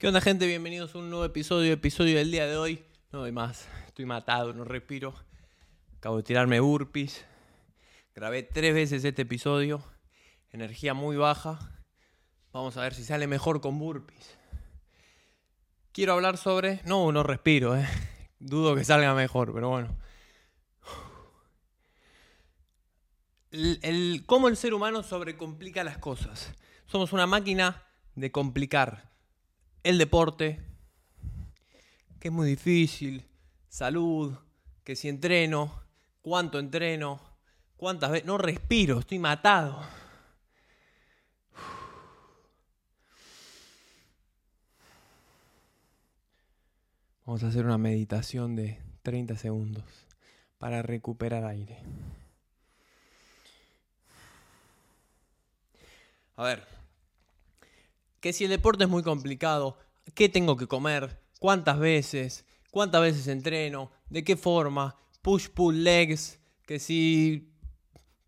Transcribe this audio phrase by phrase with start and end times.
[0.00, 0.46] ¿Qué onda gente?
[0.46, 2.82] Bienvenidos a un nuevo episodio, episodio del día de hoy.
[3.12, 5.14] No doy más, estoy matado, no respiro.
[5.98, 7.26] Acabo de tirarme burpees.
[8.14, 9.84] Grabé tres veces este episodio.
[10.52, 11.58] Energía muy baja.
[12.50, 14.38] Vamos a ver si sale mejor con burpees.
[15.92, 16.80] Quiero hablar sobre...
[16.86, 17.86] No, no respiro, eh.
[18.38, 19.94] Dudo que salga mejor, pero bueno.
[23.50, 26.54] El, cómo el ser humano sobrecomplica las cosas.
[26.86, 29.09] Somos una máquina de complicar
[29.82, 30.60] el deporte,
[32.18, 33.24] que es muy difícil,
[33.68, 34.36] salud,
[34.84, 35.82] que si entreno,
[36.22, 37.20] cuánto entreno,
[37.76, 38.26] cuántas veces...
[38.26, 39.82] No respiro, estoy matado.
[47.24, 49.84] Vamos a hacer una meditación de 30 segundos
[50.58, 51.78] para recuperar aire.
[56.36, 56.79] A ver,
[58.20, 59.78] que si el deporte es muy complicado,
[60.14, 61.20] ¿qué tengo que comer?
[61.38, 62.44] ¿Cuántas veces?
[62.70, 63.90] ¿Cuántas veces entreno?
[64.08, 64.96] ¿De qué forma?
[65.22, 66.38] Push, pull, legs.
[66.66, 67.52] Que si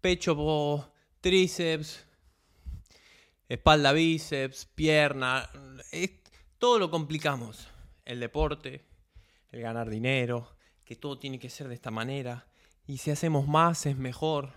[0.00, 2.04] pecho, tríceps,
[3.48, 5.48] espalda, bíceps, pierna.
[6.58, 7.68] todo lo complicamos.
[8.04, 8.84] El deporte,
[9.52, 12.46] el ganar dinero, que todo tiene que ser de esta manera.
[12.86, 14.54] Y si hacemos más es mejor.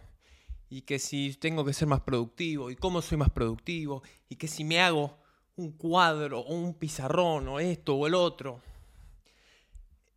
[0.68, 2.72] Y que si tengo que ser más productivo.
[2.72, 4.02] Y cómo soy más productivo.
[4.30, 5.25] Y que si me hago
[5.58, 8.62] un cuadro o un pizarrón o esto o el otro.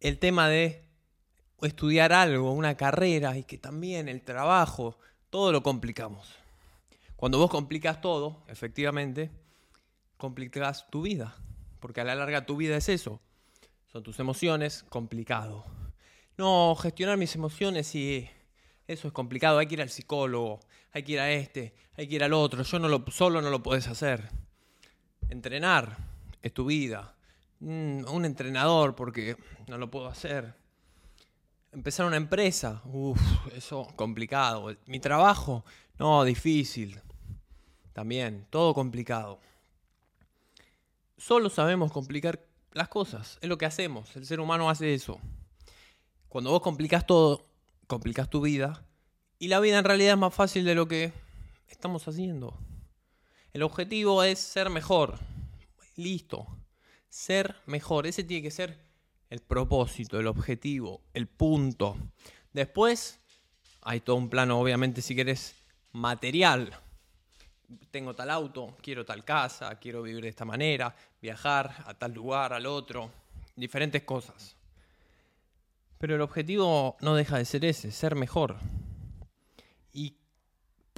[0.00, 0.84] El tema de
[1.62, 4.98] estudiar algo, una carrera y que también el trabajo,
[5.30, 6.34] todo lo complicamos.
[7.16, 9.30] Cuando vos complicas todo, efectivamente,
[10.16, 11.36] complicas tu vida.
[11.80, 13.20] Porque a la larga tu vida es eso.
[13.92, 15.64] Son tus emociones, complicado.
[16.36, 18.28] No, gestionar mis emociones y
[18.86, 19.58] eso es complicado.
[19.58, 20.60] Hay que ir al psicólogo,
[20.92, 22.62] hay que ir a este, hay que ir al otro.
[22.62, 24.28] Yo no lo, solo no lo podés hacer.
[25.28, 25.96] Entrenar
[26.42, 27.14] es tu vida.
[27.60, 30.54] Mm, un entrenador, porque no lo puedo hacer.
[31.72, 33.20] Empezar una empresa, uff,
[33.54, 34.74] eso complicado.
[34.86, 35.64] Mi trabajo,
[35.98, 37.00] no, difícil.
[37.92, 39.38] También, todo complicado.
[41.16, 42.40] Solo sabemos complicar
[42.72, 44.14] las cosas, es lo que hacemos.
[44.16, 45.18] El ser humano hace eso.
[46.28, 47.46] Cuando vos complicas todo,
[47.86, 48.84] complicas tu vida.
[49.38, 51.12] Y la vida en realidad es más fácil de lo que
[51.68, 52.54] estamos haciendo.
[53.52, 55.18] El objetivo es ser mejor.
[55.96, 56.46] Listo.
[57.08, 58.06] Ser mejor.
[58.06, 58.78] Ese tiene que ser
[59.30, 61.96] el propósito, el objetivo, el punto.
[62.52, 63.20] Después
[63.82, 65.54] hay todo un plano, obviamente, si querés,
[65.92, 66.78] material.
[67.90, 72.52] Tengo tal auto, quiero tal casa, quiero vivir de esta manera, viajar a tal lugar,
[72.52, 73.10] al otro,
[73.56, 74.56] diferentes cosas.
[75.98, 78.56] Pero el objetivo no deja de ser ese, ser mejor.
[79.92, 80.16] Y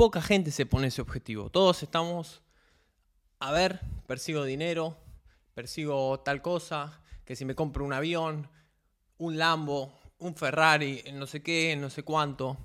[0.00, 1.50] poca gente se pone ese objetivo.
[1.50, 2.40] Todos estamos,
[3.38, 4.96] a ver, persigo dinero,
[5.52, 8.48] persigo tal cosa, que si me compro un avión,
[9.18, 12.56] un Lambo, un Ferrari, no sé qué, no sé cuánto,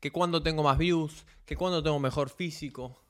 [0.00, 3.02] que cuando tengo más views, que cuando tengo mejor físico,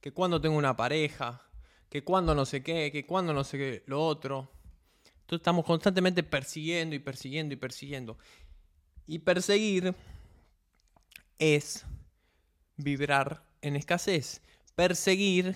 [0.00, 1.42] que cuando tengo una pareja,
[1.88, 4.48] que cuando no sé qué, que cuando no sé qué, lo otro.
[5.22, 8.16] Entonces estamos constantemente persiguiendo y persiguiendo y persiguiendo.
[9.08, 9.92] Y perseguir
[11.40, 11.84] es
[12.76, 14.42] vibrar en escasez.
[14.74, 15.54] Perseguir,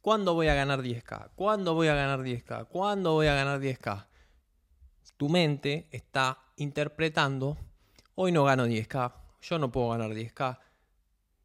[0.00, 1.30] ¿cuándo voy a ganar 10k?
[1.34, 2.68] ¿Cuándo voy a ganar 10k?
[2.68, 4.06] ¿Cuándo voy a ganar 10k?
[5.16, 7.56] Tu mente está interpretando,
[8.14, 10.58] hoy no gano 10k, yo no puedo ganar 10k.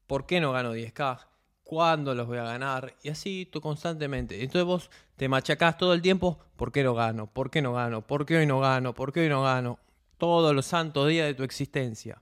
[0.08, 1.28] ¿Por qué no gano 10k?
[1.64, 2.96] ¿Cuándo los voy a ganar?
[3.02, 4.42] Y así tú constantemente.
[4.42, 7.28] Entonces vos te machacás todo el tiempo, ¿por qué no gano?
[7.28, 8.06] ¿Por qué no gano?
[8.06, 8.94] ¿Por qué hoy no gano?
[8.94, 9.80] ¿Por qué hoy no gano?
[10.18, 12.22] Todos los santos días de tu existencia.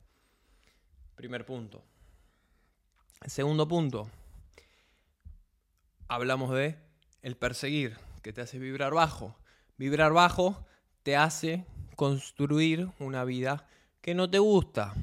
[1.16, 1.84] Primer punto.
[3.26, 4.10] Segundo punto.
[6.08, 6.78] Hablamos de
[7.22, 9.36] el perseguir, que te hace vibrar bajo.
[9.78, 10.66] Vibrar bajo
[11.04, 11.66] te hace
[11.96, 13.68] construir una vida
[14.02, 14.94] que no te gusta,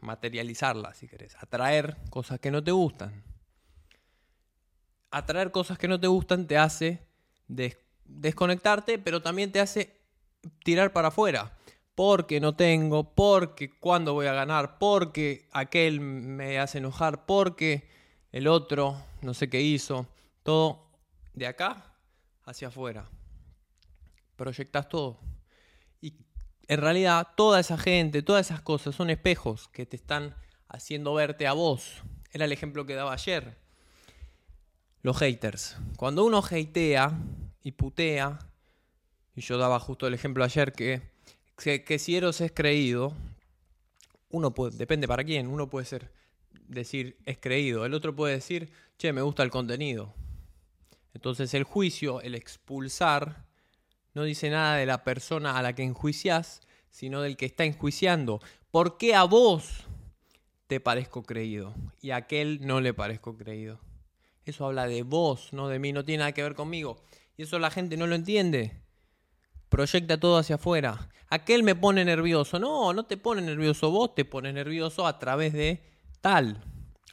[0.00, 3.24] materializarla si querés, atraer cosas que no te gustan.
[5.10, 7.06] Atraer cosas que no te gustan te hace
[7.48, 9.98] des- desconectarte, pero también te hace
[10.64, 11.56] tirar para afuera.
[11.94, 17.88] Porque no tengo, porque cuándo voy a ganar, porque aquel me hace enojar, porque
[18.32, 20.06] el otro no sé qué hizo.
[20.42, 20.90] Todo
[21.34, 21.94] de acá
[22.44, 23.08] hacia afuera.
[24.36, 25.20] Proyectas todo.
[26.00, 26.14] Y
[26.66, 30.34] en realidad toda esa gente, todas esas cosas son espejos que te están
[30.68, 32.02] haciendo verte a vos.
[32.30, 33.58] Era el ejemplo que daba ayer.
[35.02, 35.76] Los haters.
[35.96, 37.18] Cuando uno hatea
[37.62, 38.38] y putea,
[39.34, 41.11] y yo daba justo el ejemplo ayer que,
[41.62, 43.14] que, si Eros es creído,
[44.30, 46.10] uno puede, depende para quién, uno puede ser,
[46.66, 50.14] decir es creído, el otro puede decir, che, me gusta el contenido.
[51.14, 53.46] Entonces el juicio, el expulsar,
[54.14, 56.60] No dice nada de la persona a la que enjuicias,
[56.90, 58.40] sino del que está enjuiciando.
[58.70, 59.86] ¿Por qué a vos
[60.66, 63.80] te parezco creído y a aquel no le parezco creído?
[64.44, 67.02] Eso habla de vos, no de mí, no tiene nada que ver conmigo.
[67.38, 68.82] Y eso la gente no lo entiende.
[69.72, 71.08] Proyecta todo hacia afuera.
[71.30, 72.58] Aquel me pone nervioso.
[72.58, 73.90] No, no te pone nervioso.
[73.90, 75.82] Vos te pones nervioso a través de
[76.20, 76.62] tal.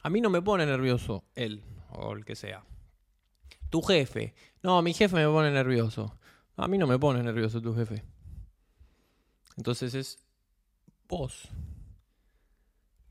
[0.02, 2.62] A mí no me pone nervioso él o el que sea.
[3.70, 4.34] Tu jefe.
[4.62, 6.20] No, mi jefe me pone nervioso.
[6.56, 8.04] A mí no me pone nervioso tu jefe.
[9.56, 10.18] Entonces es
[11.08, 11.48] vos.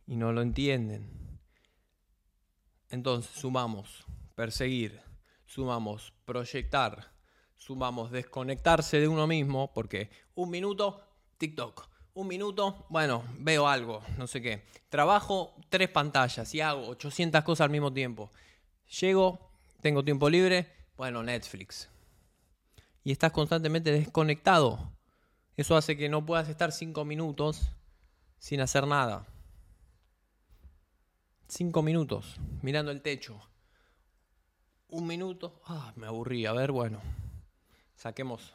[0.05, 1.09] Y no lo entienden.
[2.91, 4.05] Entonces sumamos
[4.35, 5.01] perseguir,
[5.47, 7.11] sumamos proyectar,
[7.59, 11.03] sumamos desconectarse de uno mismo, porque un minuto,
[11.37, 11.87] TikTok.
[12.15, 14.65] Un minuto, bueno, veo algo, no sé qué.
[14.89, 18.31] Trabajo tres pantallas y hago 800 cosas al mismo tiempo.
[18.99, 19.51] Llego,
[19.81, 20.67] tengo tiempo libre,
[20.97, 21.87] bueno, Netflix.
[23.03, 24.91] Y estás constantemente desconectado.
[25.55, 27.71] Eso hace que no puedas estar cinco minutos
[28.39, 29.27] sin hacer nada.
[31.47, 33.39] Cinco minutos mirando el techo.
[34.89, 36.45] Un minuto, ah, me aburrí.
[36.45, 36.99] A ver, bueno,
[37.99, 38.53] saquemos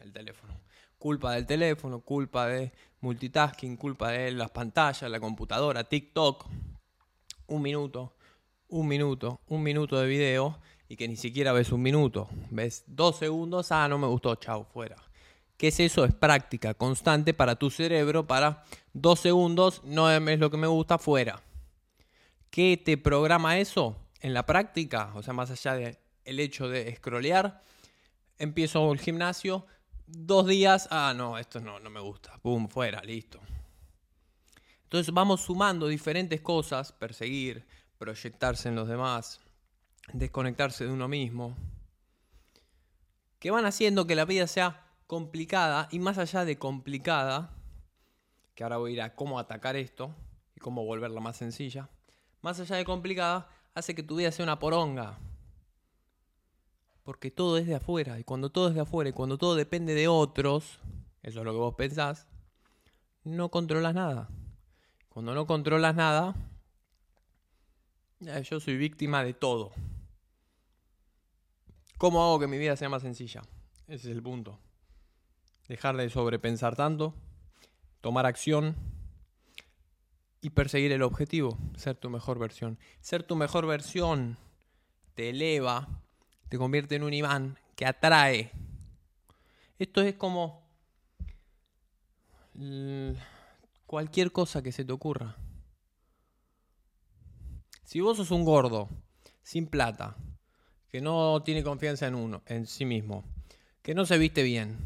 [0.00, 0.54] el teléfono.
[0.98, 6.46] Culpa del teléfono, culpa de multitasking, culpa de las pantallas, la computadora, TikTok.
[7.48, 8.14] Un minuto,
[8.68, 10.58] un minuto, un minuto de video
[10.88, 12.28] y que ni siquiera ves un minuto.
[12.50, 14.96] Ves dos segundos, ah, no me gustó, chao, fuera.
[15.56, 16.04] ¿Qué es eso?
[16.04, 20.98] Es práctica constante para tu cerebro para dos segundos, no es lo que me gusta,
[20.98, 21.42] fuera.
[22.48, 23.96] ¿Qué te programa eso?
[24.20, 27.62] En la práctica, o sea, más allá del el hecho de scrollear,
[28.38, 29.66] empiezo el gimnasio,
[30.06, 33.40] dos días, ah, no, esto no, no me gusta, pum, fuera, listo.
[34.84, 37.66] Entonces vamos sumando diferentes cosas, perseguir,
[37.98, 39.40] proyectarse en los demás,
[40.12, 41.56] desconectarse de uno mismo,
[43.38, 47.56] que van haciendo que la vida sea complicada y más allá de complicada,
[48.54, 50.14] que ahora voy a ir a cómo atacar esto
[50.54, 51.90] y cómo volverla más sencilla,
[52.40, 55.18] más allá de complicada, hace que tu vida sea una poronga.
[57.04, 58.18] Porque todo es de afuera.
[58.18, 60.80] Y cuando todo es de afuera y cuando todo depende de otros,
[61.22, 62.26] eso es lo que vos pensás,
[63.22, 64.28] no controlas nada.
[65.08, 66.34] Cuando no controlas nada,
[68.20, 69.72] yo soy víctima de todo.
[71.98, 73.42] ¿Cómo hago que mi vida sea más sencilla?
[73.86, 74.58] Ese es el punto.
[75.68, 77.14] Dejar de sobrepensar tanto,
[78.00, 78.76] tomar acción
[80.40, 82.78] y perseguir el objetivo, ser tu mejor versión.
[83.00, 84.36] Ser tu mejor versión
[85.14, 86.02] te eleva,
[86.48, 88.50] te convierte en un imán que atrae.
[89.78, 90.62] Esto es como
[93.86, 95.36] cualquier cosa que se te ocurra.
[97.84, 98.88] Si vos sos un gordo,
[99.42, 100.16] sin plata,
[100.88, 103.24] que no tiene confianza en uno, en sí mismo,
[103.82, 104.78] que no se viste bien,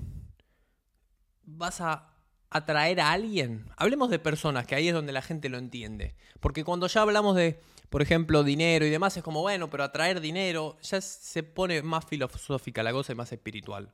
[1.44, 2.08] vas a
[2.50, 3.66] atraer a alguien?
[3.76, 6.14] Hablemos de personas, que ahí es donde la gente lo entiende.
[6.40, 10.20] Porque cuando ya hablamos de, por ejemplo, dinero y demás, es como, bueno, pero atraer
[10.20, 13.92] dinero ya se pone más filosófica la cosa y más espiritual.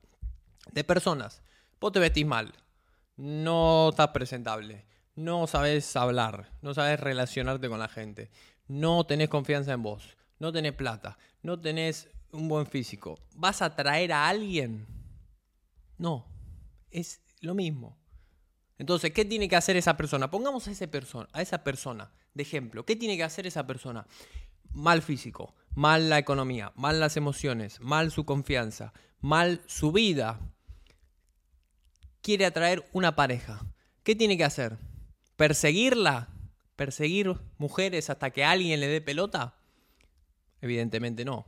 [0.72, 1.42] De personas,
[1.80, 2.52] vos te vestís mal,
[3.16, 8.30] no estás presentable, no sabes hablar, no sabes relacionarte con la gente,
[8.66, 13.18] no tenés confianza en vos, no tenés plata, no tenés un buen físico.
[13.36, 14.86] ¿Vas a atraer a alguien?
[15.98, 16.26] No,
[16.90, 17.96] es lo mismo.
[18.78, 20.30] Entonces, ¿qué tiene que hacer esa persona?
[20.30, 22.84] Pongamos a, esa persona de ejemplo.
[22.84, 24.06] ¿Qué tiene que hacer esa persona?
[24.72, 30.40] Mal físico, mal la economía, mal las emociones, mal su confianza, mal su vida.
[32.20, 33.64] Quiere atraer una pareja.
[34.02, 34.76] ¿Qué tiene que hacer?
[35.36, 36.28] ¿Perseguirla?
[36.76, 39.56] ¿Perseguir mujeres hasta que alguien le dé pelota?
[40.60, 41.46] Evidentemente no.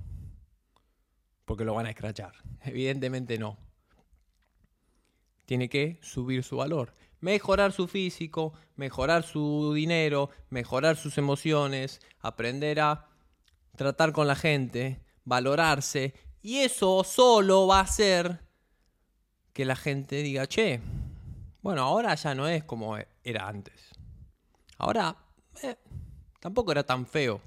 [1.45, 2.33] Porque lo van a escrachar.
[2.63, 3.59] Evidentemente no.
[5.47, 12.81] Tiene que subir su valor mejorar su físico, mejorar su dinero, mejorar sus emociones, aprender
[12.81, 13.09] a
[13.77, 16.15] tratar con la gente, valorarse.
[16.43, 18.41] Y eso solo va a hacer
[19.53, 20.81] que la gente diga, che,
[21.63, 23.91] bueno, ahora ya no es como era antes.
[24.79, 25.17] Ahora
[25.63, 25.77] eh,
[26.41, 27.41] tampoco era tan feo.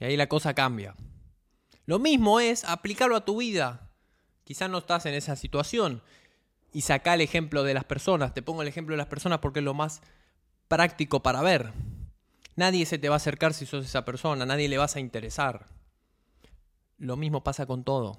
[0.00, 0.94] Y ahí la cosa cambia.
[1.84, 3.90] Lo mismo es aplicarlo a tu vida.
[4.44, 6.02] Quizás no estás en esa situación,
[6.72, 8.34] y saca el ejemplo de las personas.
[8.34, 10.02] Te pongo el ejemplo de las personas porque es lo más
[10.68, 11.72] práctico para ver.
[12.56, 15.68] Nadie se te va a acercar si sos esa persona, nadie le vas a interesar.
[16.98, 18.18] Lo mismo pasa con todo.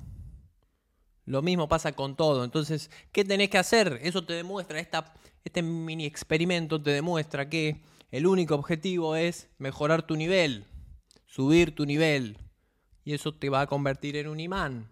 [1.25, 2.44] Lo mismo pasa con todo.
[2.44, 4.00] Entonces, ¿qué tenés que hacer?
[4.01, 5.13] Eso te demuestra, esta,
[5.44, 10.65] este mini experimento te demuestra que el único objetivo es mejorar tu nivel,
[11.27, 12.38] subir tu nivel.
[13.03, 14.89] Y eso te va a convertir en un imán.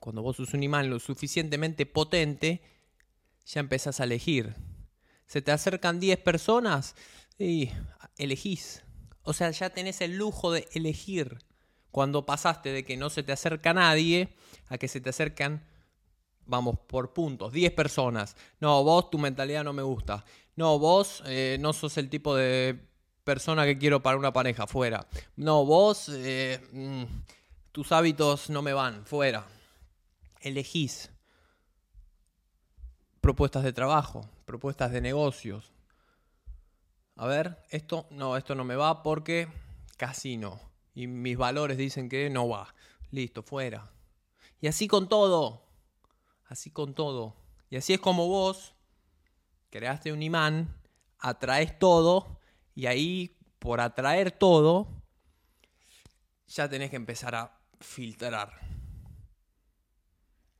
[0.00, 2.62] Cuando vos sos un imán lo suficientemente potente,
[3.46, 4.54] ya empezás a elegir.
[5.26, 6.94] Se te acercan 10 personas
[7.38, 7.70] y
[8.16, 8.82] elegís.
[9.22, 11.38] O sea, ya tenés el lujo de elegir.
[11.90, 14.34] Cuando pasaste de que no se te acerca nadie
[14.68, 15.64] a que se te acercan,
[16.44, 18.36] vamos, por puntos, 10 personas.
[18.60, 20.24] No, vos tu mentalidad no me gusta.
[20.56, 22.78] No, vos eh, no sos el tipo de
[23.24, 25.06] persona que quiero para una pareja, fuera.
[25.36, 27.04] No, vos, eh, mm,
[27.72, 29.46] tus hábitos no me van, fuera.
[30.46, 31.10] Elegís
[33.20, 35.72] propuestas de trabajo, propuestas de negocios.
[37.16, 39.48] A ver, esto no, esto no me va porque
[39.96, 40.60] casi no.
[40.94, 42.72] Y mis valores dicen que no va.
[43.10, 43.90] Listo, fuera.
[44.60, 45.66] Y así con todo.
[46.44, 47.34] Así con todo.
[47.68, 48.76] Y así es como vos
[49.70, 50.80] creaste un imán,
[51.18, 52.38] atraes todo
[52.76, 54.86] y ahí por atraer todo
[56.46, 58.65] ya tenés que empezar a filtrar.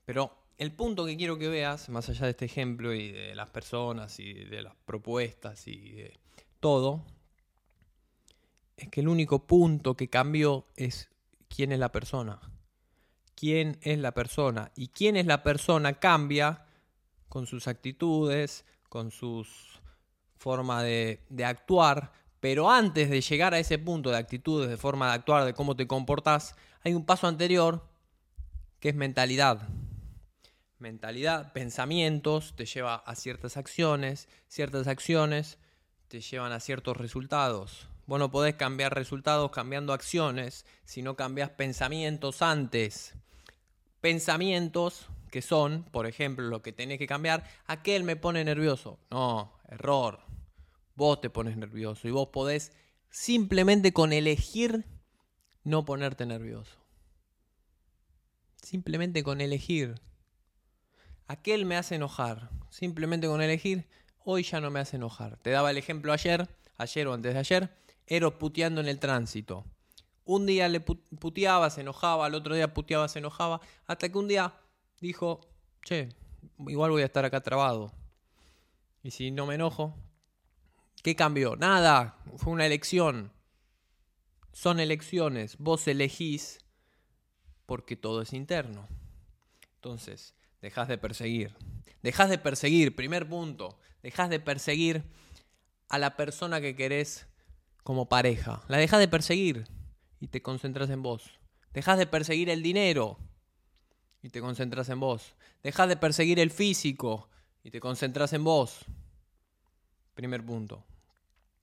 [0.07, 3.51] Pero el punto que quiero que veas, más allá de este ejemplo y de las
[3.51, 6.19] personas y de las propuestas y de
[6.61, 7.05] todo,
[8.77, 11.11] es que el único punto que cambió es
[11.49, 12.41] quién es la persona.
[13.35, 14.71] ¿Quién es la persona?
[14.77, 16.65] Y quién es la persona cambia
[17.29, 19.81] con sus actitudes, con sus
[20.39, 25.09] forma de, de actuar, pero antes de llegar a ese punto de actitudes, de forma
[25.09, 27.83] de actuar, de cómo te comportas, hay un paso anterior
[28.79, 29.69] que es mentalidad.
[30.79, 35.59] Mentalidad, pensamientos, te lleva a ciertas acciones, ciertas acciones
[36.09, 37.89] te llevan a ciertos resultados.
[38.07, 43.15] Vos no podés cambiar resultados cambiando acciones si no cambias pensamientos antes.
[44.01, 48.99] Pensamientos que son, por ejemplo, lo que tenés que cambiar, aquel me pone nervioso.
[49.11, 50.21] No, error.
[50.95, 52.73] Vos te pones nervioso y vos podés
[53.11, 54.85] simplemente con elegir
[55.65, 56.77] no ponerte nervioso.
[58.63, 60.01] Simplemente con elegir.
[61.29, 62.51] Aquel me hace enojar.
[62.71, 63.87] Simplemente con elegir,
[64.25, 65.37] hoy ya no me hace enojar.
[65.39, 67.71] Te daba el ejemplo ayer, ayer o antes de ayer,
[68.07, 69.65] Eros puteando en el tránsito.
[70.25, 74.29] Un día le puteaba, se enojaba, al otro día puteaba, se enojaba, hasta que un
[74.29, 74.55] día
[75.01, 75.41] dijo,
[75.85, 76.09] che,
[76.67, 77.93] igual voy a estar acá trabado.
[79.03, 79.95] Y si no me enojo,
[81.03, 81.57] ¿qué cambió?
[81.57, 83.33] Nada, fue una elección.
[84.53, 86.59] Son elecciones, vos elegís
[87.67, 88.89] porque todo es interno.
[89.77, 90.35] Entonces,
[90.67, 91.55] dejas de perseguir.
[92.03, 95.05] Dejas de perseguir, primer punto, dejas de perseguir
[95.89, 97.29] a la persona que querés
[97.85, 98.65] como pareja.
[98.67, 99.69] La dejas de perseguir
[100.19, 101.39] y te concentras en vos.
[101.73, 103.17] Dejas de perseguir el dinero
[104.23, 105.35] y te concentras en vos.
[105.63, 107.29] Dejas de perseguir el físico
[107.63, 108.87] y te concentras en vos.
[110.15, 110.85] Primer punto.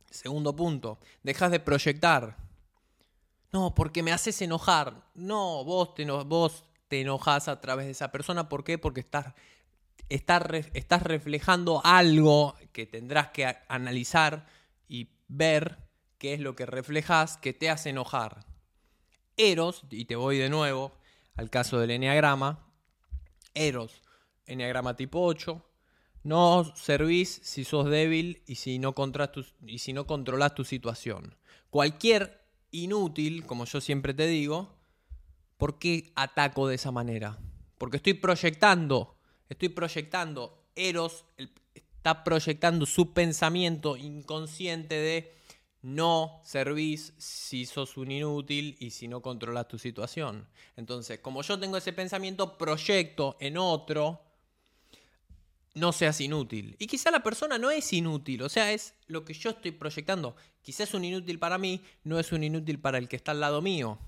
[0.10, 2.38] Segundo punto, dejas de proyectar.
[3.52, 5.10] No, porque me haces enojar.
[5.14, 6.64] No, vos te, vos
[6.94, 8.50] te enojas a través de esa persona.
[8.50, 8.78] ¿Por qué?
[8.78, 9.34] Porque estás,
[10.10, 14.46] estás, reflejando algo que tendrás que analizar
[14.88, 15.80] y ver
[16.20, 18.46] qué es lo que reflejas que te hace enojar.
[19.38, 20.96] Eros, y te voy de nuevo
[21.36, 22.72] al caso del enneagrama,
[23.56, 24.04] Eros,
[24.46, 25.66] enneagrama tipo 8,
[26.22, 28.94] no servís si sos débil y si no,
[29.66, 31.40] y si no controlas tu situación.
[31.72, 34.78] Cualquier inútil, como yo siempre te digo,
[35.58, 37.38] ¿por qué ataco de esa manera?
[37.78, 39.18] Porque estoy proyectando,
[39.50, 45.34] estoy proyectando, Eros está proyectando su pensamiento inconsciente de
[45.84, 50.48] no servís si sos un inútil y si no controlas tu situación.
[50.78, 54.22] Entonces, como yo tengo ese pensamiento, proyecto en otro,
[55.76, 56.76] no seas inútil.
[56.80, 60.36] Y quizá la persona no es inútil, o sea, es lo que yo estoy proyectando.
[60.62, 63.42] Quizás es un inútil para mí, no es un inútil para el que está al
[63.42, 64.00] lado mío.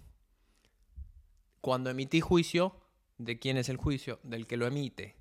[1.65, 2.75] Cuando emití juicio,
[3.17, 4.19] ¿de quién es el juicio?
[4.21, 5.15] Del que lo emite.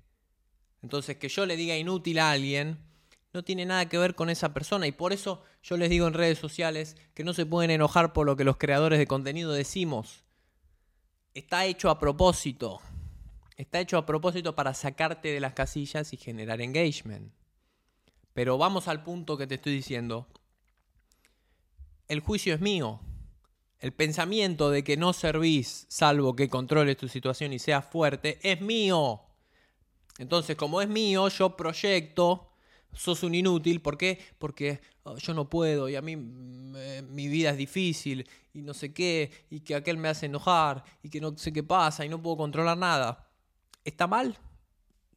[0.83, 2.77] Entonces, que yo le diga inútil a alguien
[3.33, 6.13] no tiene nada que ver con esa persona y por eso yo les digo en
[6.13, 10.23] redes sociales que no se pueden enojar por lo que los creadores de contenido decimos.
[11.33, 12.79] Está hecho a propósito.
[13.57, 17.33] Está hecho a propósito para sacarte de las casillas y generar engagement.
[18.33, 20.27] Pero vamos al punto que te estoy diciendo.
[22.07, 22.99] El juicio es mío.
[23.79, 28.61] El pensamiento de que no servís salvo que controles tu situación y seas fuerte es
[28.61, 29.21] mío.
[30.17, 32.51] Entonces, como es mío, yo proyecto
[32.93, 33.81] sos un inútil.
[33.81, 34.19] ¿Por qué?
[34.37, 38.93] Porque oh, yo no puedo y a mí mi vida es difícil y no sé
[38.93, 42.21] qué, y que aquel me hace enojar y que no sé qué pasa y no
[42.21, 43.29] puedo controlar nada.
[43.83, 44.37] ¿Está mal?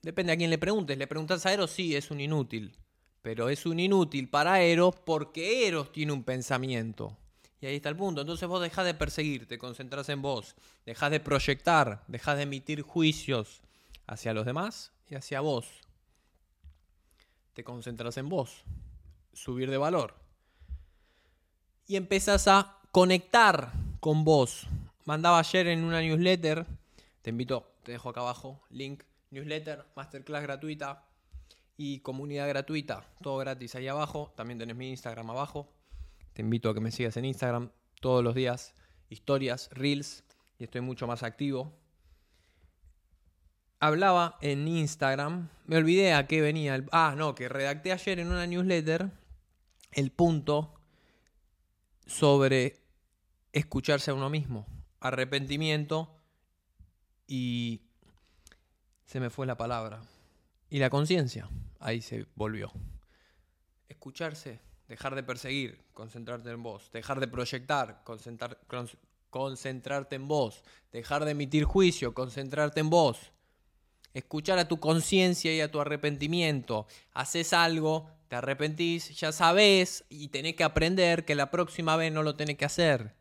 [0.02, 0.98] Depende a quién le preguntes.
[0.98, 2.76] Le preguntas a Eros, sí, es un inútil.
[3.22, 7.16] Pero es un inútil para Eros porque Eros tiene un pensamiento.
[7.60, 8.20] Y ahí está el punto.
[8.20, 10.54] Entonces vos dejás de perseguir, te concentrás en vos,
[10.86, 13.62] dejás de proyectar, dejás de emitir juicios
[14.06, 15.66] hacia los demás y hacia vos.
[17.54, 18.62] Te concentras en vos,
[19.32, 20.14] subir de valor.
[21.86, 24.66] Y empezás a conectar con vos.
[25.04, 26.66] Mandaba ayer en una newsletter,
[27.22, 31.04] te invito, te dejo acá abajo, link, newsletter, masterclass gratuita
[31.76, 34.32] y comunidad gratuita, todo gratis ahí abajo.
[34.36, 35.68] También tenés mi Instagram abajo,
[36.38, 38.72] te invito a que me sigas en Instagram todos los días,
[39.08, 40.22] historias, reels,
[40.56, 41.76] y estoy mucho más activo.
[43.80, 46.76] Hablaba en Instagram, me olvidé a qué venía.
[46.76, 49.10] El, ah, no, que redacté ayer en una newsletter
[49.90, 50.74] el punto
[52.06, 52.84] sobre
[53.50, 54.64] escucharse a uno mismo,
[55.00, 56.14] arrepentimiento
[57.26, 57.82] y
[59.06, 60.02] se me fue la palabra.
[60.70, 62.70] Y la conciencia, ahí se volvió.
[63.88, 68.58] Escucharse dejar de perseguir, concentrarte en vos, dejar de proyectar, concentrar,
[69.30, 73.32] concentrarte en vos, dejar de emitir juicio, concentrarte en vos,
[74.14, 80.28] escuchar a tu conciencia y a tu arrepentimiento, haces algo, te arrepentís, ya sabés y
[80.28, 83.14] tenés que aprender que la próxima vez no lo tenés que hacer.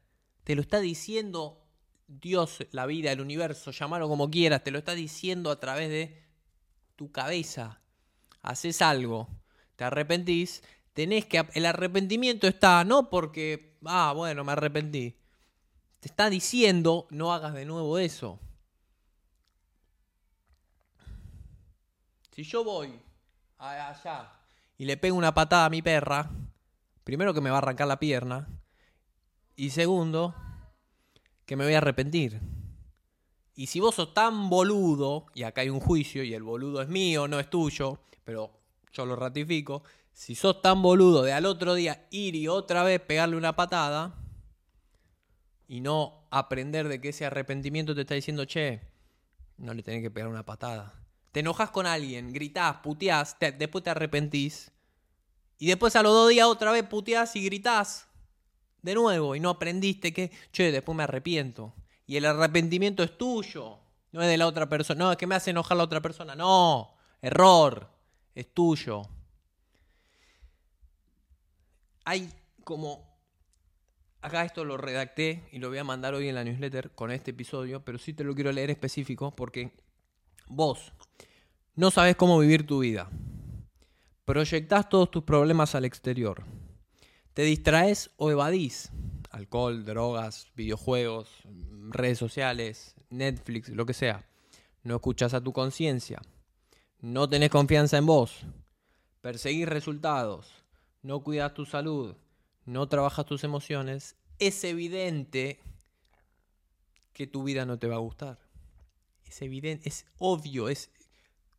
[0.44, 1.62] Te lo está diciendo
[2.08, 6.24] Dios, la vida, el universo, llamarlo como quieras, te lo está diciendo a través de
[6.96, 7.82] tu cabeza.
[8.42, 9.28] Haces algo,
[9.76, 10.64] te arrepentís,
[10.98, 11.48] tenés que.
[11.54, 13.78] El arrepentimiento está, no porque.
[13.86, 15.16] Ah, bueno, me arrepentí.
[16.00, 18.40] Te está diciendo, no hagas de nuevo eso.
[22.32, 23.00] Si yo voy
[23.60, 24.32] allá
[24.80, 26.32] y le pego una patada a mi perra,
[27.04, 28.48] primero que me va a arrancar la pierna.
[29.56, 30.34] Y segundo,
[31.46, 32.42] que me voy a arrepentir.
[33.54, 36.90] Y si vos sos tan boludo, y acá hay un juicio, y el boludo es
[36.90, 38.52] mío, no es tuyo, pero
[38.92, 39.84] yo lo ratifico,
[40.18, 44.16] si sos tan boludo de al otro día ir y otra vez pegarle una patada
[45.68, 48.82] y no aprender de que ese arrepentimiento te está diciendo, che,
[49.58, 50.92] no le tenés que pegar una patada.
[51.32, 54.72] Te enojas con alguien, gritás, puteás, después te arrepentís.
[55.60, 58.08] Y después a los dos días otra vez puteás y gritás
[58.82, 61.76] de nuevo y no aprendiste que, che, después me arrepiento.
[62.08, 63.78] Y el arrepentimiento es tuyo,
[64.12, 65.06] no es de la otra persona.
[65.06, 66.34] No, es que me hace enojar la otra persona.
[66.34, 67.88] No, error,
[68.34, 69.08] es tuyo
[72.08, 72.30] hay
[72.64, 73.06] como...
[74.22, 77.32] Acá esto lo redacté y lo voy a mandar hoy en la newsletter con este
[77.32, 79.74] episodio, pero sí te lo quiero leer específico porque
[80.48, 80.94] vos
[81.76, 83.10] no sabes cómo vivir tu vida.
[84.26, 86.44] Proyectás todos tus problemas al exterior.
[87.34, 88.90] Te distraes o evadís.
[89.30, 91.30] Alcohol, drogas, videojuegos,
[91.90, 94.26] redes sociales, Netflix, lo que sea.
[94.82, 96.22] No escuchas a tu conciencia.
[97.02, 98.46] No tenés confianza en vos.
[99.22, 100.67] Perseguís resultados
[101.02, 102.16] no cuidas tu salud,
[102.66, 105.60] no trabajas tus emociones, es evidente
[107.14, 108.38] que tu vida no te va a gustar.
[109.26, 110.92] Es evidente, es obvio, es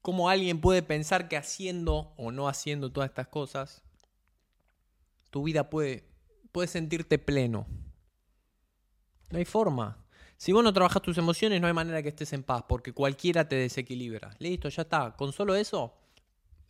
[0.03, 3.83] como alguien puede pensar que haciendo o no haciendo todas estas cosas,
[5.31, 6.05] tu vida puede,
[6.53, 7.67] puede sentirte pleno.
[9.31, 10.05] No hay forma.
[10.37, 13.49] Si vos no trabajas tus emociones, no hay manera que estés en paz, porque cualquiera
[13.49, 14.37] te desequilibra.
[14.39, 15.17] Listo, ya está.
[15.17, 15.93] Con solo eso,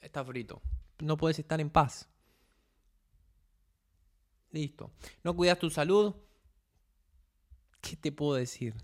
[0.00, 0.62] está frito.
[0.98, 2.08] No puedes estar en paz.
[4.50, 4.90] Listo.
[5.22, 6.14] ¿No cuidas tu salud?
[7.80, 8.74] ¿Qué te puedo decir?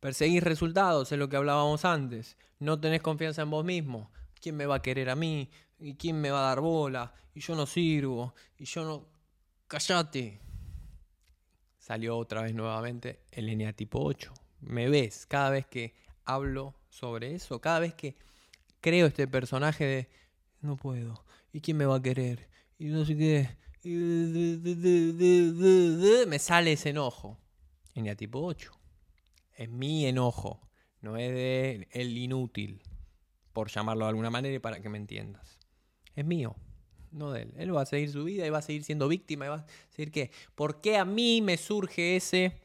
[0.00, 2.36] Perseguís resultados, es lo que hablábamos antes.
[2.58, 4.10] No tenés confianza en vos mismo.
[4.40, 5.50] ¿Quién me va a querer a mí?
[5.78, 7.14] ¿Y quién me va a dar bola?
[7.34, 8.34] Y yo no sirvo.
[8.58, 9.06] Y yo no...
[9.68, 10.40] Cállate.
[11.78, 14.32] Salió otra vez nuevamente el eneatipo 8.
[14.60, 15.94] Me ves cada vez que
[16.24, 18.16] hablo sobre eso, cada vez que
[18.80, 20.08] creo este personaje de
[20.60, 21.24] no puedo.
[21.52, 22.48] ¿Y quién me va a querer?
[22.78, 23.48] Y no sé qué.
[26.26, 27.38] me sale ese enojo.
[27.94, 28.72] En tipo 8.
[29.56, 30.60] Es mi enojo.
[31.00, 32.82] No es de el inútil.
[33.52, 35.58] Por llamarlo de alguna manera y para que me entiendas.
[36.14, 36.56] Es mío.
[37.10, 37.54] No de él.
[37.58, 39.48] Él va a seguir su vida y va a seguir siendo víctima.
[39.48, 40.30] Va a decir que.
[40.54, 42.60] ¿Por qué a mí me surge ese.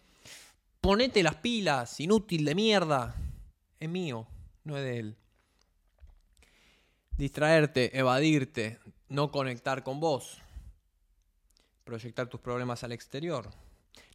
[0.80, 3.15] Ponete las pilas, inútil de mierda.
[3.80, 4.28] Es mío.
[4.63, 5.17] No es de él
[7.17, 10.38] distraerte, evadirte, no conectar con vos,
[11.84, 13.50] proyectar tus problemas al exterior.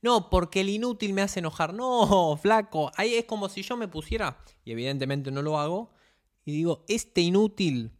[0.00, 1.74] No, porque el inútil me hace enojar.
[1.74, 2.90] No, flaco.
[2.96, 5.92] Ahí es como si yo me pusiera, y evidentemente no lo hago,
[6.44, 7.92] y digo, este inútil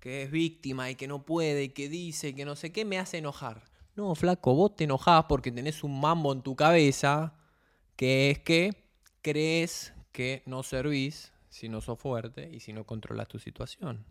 [0.00, 2.84] que es víctima y que no puede y que dice y que no sé qué,
[2.84, 3.62] me hace enojar.
[3.94, 7.34] No, flaco, vos te enojás porque tenés un mambo en tu cabeza
[7.96, 8.88] que es que
[9.20, 14.06] crees que no servís si no sos fuerte y si no controlas tu situación.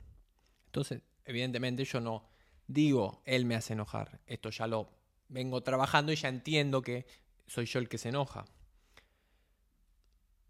[0.67, 2.27] Entonces, evidentemente yo no
[2.67, 4.19] digo, él me hace enojar.
[4.25, 4.89] Esto ya lo
[5.27, 7.05] vengo trabajando y ya entiendo que
[7.47, 8.45] soy yo el que se enoja.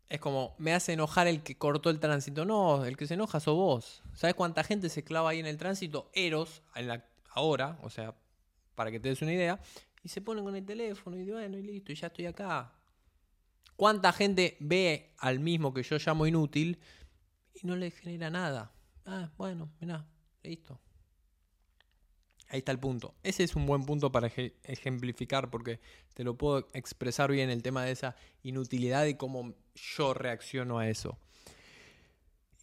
[0.07, 2.45] Es como, me hace enojar el que cortó el tránsito.
[2.45, 4.03] No, el que se enoja sos vos.
[4.13, 6.09] ¿Sabes cuánta gente se clava ahí en el tránsito?
[6.13, 6.63] Eros,
[7.31, 8.15] ahora, o sea,
[8.73, 9.59] para que te des una idea,
[10.01, 12.73] y se ponen con el teléfono y bueno, y listo, y ya estoy acá.
[13.75, 16.79] ¿Cuánta gente ve al mismo que yo llamo inútil
[17.53, 18.71] y no le genera nada?
[19.05, 20.05] Ah, bueno, mirá,
[20.43, 20.79] listo.
[22.49, 23.13] Ahí está el punto.
[23.21, 24.31] Ese es un buen punto para
[24.63, 25.79] ejemplificar porque
[26.15, 30.89] te lo puedo expresar bien el tema de esa inutilidad y cómo yo reacciono a
[30.89, 31.19] eso.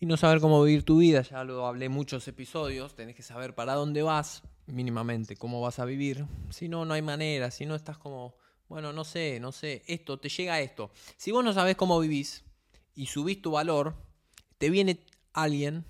[0.01, 3.23] Y no saber cómo vivir tu vida, ya lo hablé en muchos episodios, tenés que
[3.23, 6.27] saber para dónde vas mínimamente, cómo vas a vivir.
[6.51, 8.35] Si no, no hay manera, si no estás como,
[8.69, 10.91] bueno, no sé, no sé, esto, te llega esto.
[11.17, 12.45] Si vos no sabés cómo vivís
[12.95, 13.95] y subís tu valor,
[14.59, 14.99] te viene
[15.33, 15.85] alguien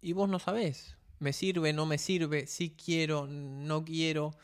[0.00, 4.34] y vos no sabés me sirve, no me sirve, si quiero, no quiero,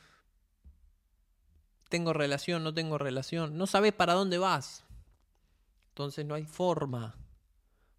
[1.89, 4.85] tengo relación, no tengo relación, no sabes para dónde vas.
[5.89, 7.17] Entonces no hay forma.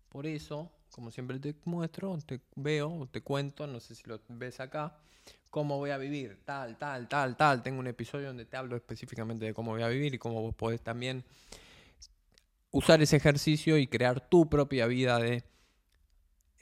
[0.10, 4.60] Por eso, como siempre te muestro, te veo, te cuento, no sé si lo ves
[4.60, 4.96] acá,
[5.50, 7.64] cómo voy a vivir, tal, tal, tal, tal.
[7.64, 10.54] Tengo un episodio donde te hablo específicamente de cómo voy a vivir y cómo vos
[10.54, 11.24] podés también
[12.70, 15.44] usar ese ejercicio y crear tu propia vida de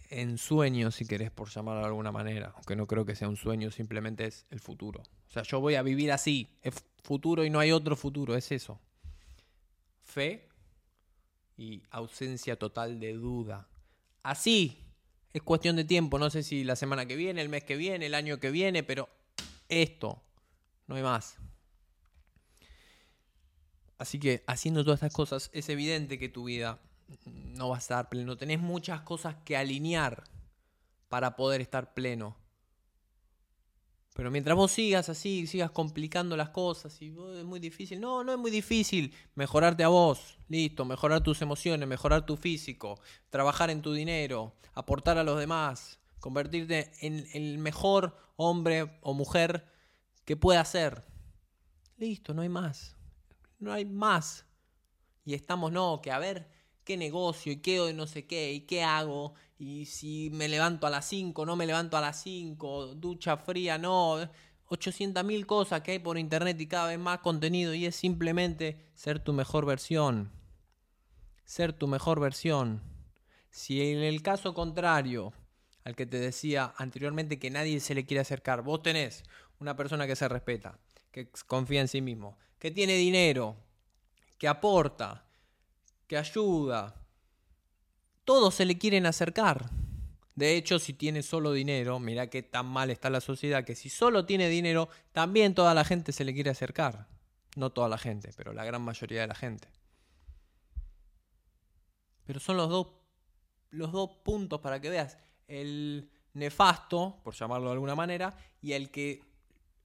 [0.09, 3.37] en sueño, si querés por llamarlo de alguna manera, aunque no creo que sea un
[3.37, 5.01] sueño, simplemente es el futuro.
[5.01, 8.51] O sea, yo voy a vivir así, es futuro y no hay otro futuro, es
[8.51, 8.79] eso.
[10.01, 10.47] Fe
[11.57, 13.67] y ausencia total de duda.
[14.23, 14.83] Así,
[15.33, 18.05] es cuestión de tiempo, no sé si la semana que viene, el mes que viene,
[18.05, 19.09] el año que viene, pero
[19.69, 20.21] esto,
[20.87, 21.37] no hay más.
[23.97, 26.79] Así que haciendo todas estas cosas, es evidente que tu vida
[27.25, 28.37] no vas a estar pleno.
[28.37, 30.23] Tenés muchas cosas que alinear
[31.09, 32.35] para poder estar pleno.
[34.15, 37.99] Pero mientras vos sigas así, sigas complicando las cosas, y es muy difícil.
[37.99, 39.13] No, no es muy difícil.
[39.35, 40.85] Mejorarte a vos, listo.
[40.85, 46.93] Mejorar tus emociones, mejorar tu físico, trabajar en tu dinero, aportar a los demás, convertirte
[47.01, 49.65] en el mejor hombre o mujer
[50.23, 51.05] que pueda ser.
[51.97, 52.95] Listo, no hay más.
[53.59, 54.45] No hay más.
[55.25, 56.54] Y estamos, no, que a ver,
[56.85, 60.89] qué negocio y qué no sé qué y qué hago y si me levanto a
[60.89, 64.29] las 5, no me levanto a las 5, ducha fría, no,
[64.67, 68.89] 800 mil cosas que hay por internet y cada vez más contenido y es simplemente
[68.93, 70.31] ser tu mejor versión,
[71.45, 72.81] ser tu mejor versión.
[73.49, 75.33] Si en el caso contrario
[75.83, 79.23] al que te decía anteriormente que nadie se le quiere acercar, vos tenés
[79.59, 80.79] una persona que se respeta,
[81.11, 83.55] que confía en sí mismo, que tiene dinero,
[84.37, 85.24] que aporta,
[86.07, 86.95] que ayuda.
[88.23, 89.69] Todos se le quieren acercar.
[90.35, 93.89] De hecho, si tiene solo dinero, mira qué tan mal está la sociedad, que si
[93.89, 97.07] solo tiene dinero, también toda la gente se le quiere acercar.
[97.55, 99.69] No toda la gente, pero la gran mayoría de la gente.
[102.25, 102.87] Pero son los dos,
[103.69, 105.17] los dos puntos para que veas.
[105.47, 109.23] El nefasto, por llamarlo de alguna manera, y el que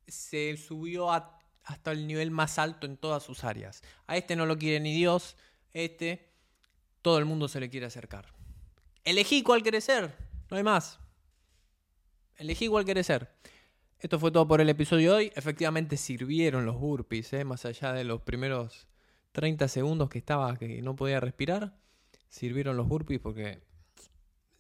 [0.08, 3.82] se subió hasta el nivel más alto en todas sus áreas.
[4.08, 5.36] A este no lo quiere ni Dios,
[5.72, 6.30] este,
[7.02, 8.26] todo el mundo se le quiere acercar.
[9.04, 10.14] Elegí cuál querés ser,
[10.50, 10.98] no hay más.
[12.36, 13.30] Elegí cuál querés ser.
[13.98, 15.32] Esto fue todo por el episodio de hoy.
[15.34, 17.44] Efectivamente sirvieron los burpees, ¿eh?
[17.44, 18.86] más allá de los primeros
[19.32, 21.76] 30 segundos que estaba, que no podía respirar.
[22.28, 23.62] Sirvieron los burpees porque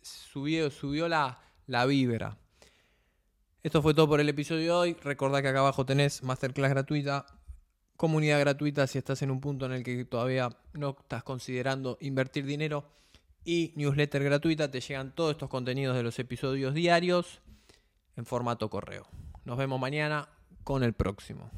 [0.02, 2.38] subió, subió la, la.
[3.62, 4.96] Esto fue todo por el episodio de hoy.
[5.02, 7.26] Recordá que acá abajo tenés masterclass gratuita
[8.00, 12.46] comunidad gratuita si estás en un punto en el que todavía no estás considerando invertir
[12.46, 12.86] dinero
[13.44, 14.70] y newsletter gratuita.
[14.70, 17.42] Te llegan todos estos contenidos de los episodios diarios
[18.16, 19.06] en formato correo.
[19.44, 20.30] Nos vemos mañana
[20.64, 21.50] con el próximo.